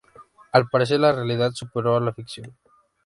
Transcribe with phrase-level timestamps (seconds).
[0.51, 2.57] Al parecer la realidad superó a la ficción.